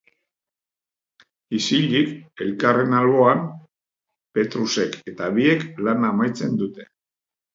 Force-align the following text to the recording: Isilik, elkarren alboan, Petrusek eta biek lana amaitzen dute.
Isilik, 1.57 2.15
elkarren 2.45 2.95
alboan, 3.01 3.43
Petrusek 4.39 4.97
eta 5.13 5.29
biek 5.39 5.67
lana 5.89 6.13
amaitzen 6.17 6.57
dute. 6.63 6.89